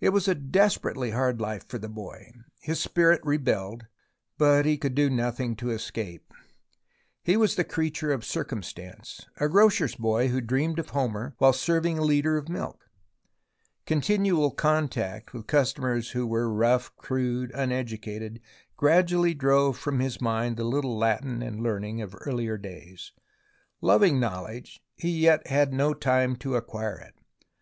[0.00, 2.32] It was a desperately hard life for the boy.
[2.62, 3.84] His spirit rebelled,
[4.38, 6.32] but he could do nothing to escape.
[7.22, 11.98] He was the creature of circumstance, a grocer's boy who dreamed of Homer while serving
[11.98, 12.80] a litre THE ROMANCE OF
[13.86, 14.56] EXCAVATION 163 of milk.
[14.56, 18.40] Continual contact with customers who were rough, crude, uneducated,
[18.78, 23.12] gradually drove from his mind the little Latin and learning of earlier days.
[23.82, 27.14] Loving knowledge, he yet had no time to acquire it.